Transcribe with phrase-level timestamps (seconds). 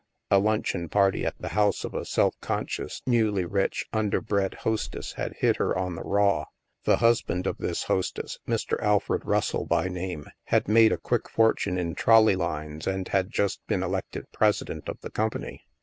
[0.31, 5.33] A luncheon party at the house of a self conscious, newly rich, underbred hostess had
[5.35, 6.45] hit her on the raw.
[6.85, 8.81] The husband of this hostess— Mr.
[8.81, 13.59] Alfred Russell, by name— had made a quick fortune in trolley lines and had just
[13.67, 15.67] been elected president of the company.